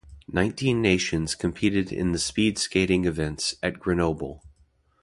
Nineteen 0.27 0.81
nations 0.81 1.35
competed 1.35 1.93
in 1.93 2.11
the 2.11 2.17
speed 2.17 2.57
skating 2.57 3.05
events 3.05 3.53
at 3.61 3.79
Grenoble. 3.79 4.41